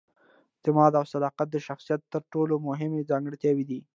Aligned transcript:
اعتماد 0.57 0.91
او 0.99 1.05
صداقت 1.13 1.47
د 1.51 1.57
شخصیت 1.67 2.01
تر 2.13 2.21
ټولو 2.33 2.55
مهمې 2.67 3.07
ځانګړتیاوې 3.09 3.65
دي. 3.69 3.79